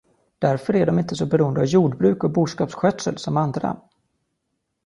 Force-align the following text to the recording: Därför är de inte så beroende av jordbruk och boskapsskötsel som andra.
Därför 0.39 0.75
är 0.75 0.85
de 0.85 0.99
inte 0.99 1.15
så 1.15 1.25
beroende 1.25 1.59
av 1.61 1.65
jordbruk 1.65 2.23
och 2.23 2.31
boskapsskötsel 2.31 3.17
som 3.17 3.37
andra. 3.37 3.77